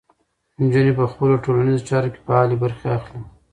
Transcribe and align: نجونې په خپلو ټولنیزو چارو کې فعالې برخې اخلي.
نجونې 0.61 0.93
په 0.99 1.05
خپلو 1.11 1.33
ټولنیزو 1.43 1.87
چارو 1.89 2.09
کې 2.13 2.19
فعالې 2.25 2.55
برخې 2.63 2.87
اخلي. 2.97 3.21